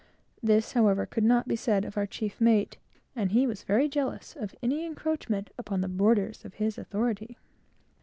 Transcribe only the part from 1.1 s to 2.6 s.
not be said of our chief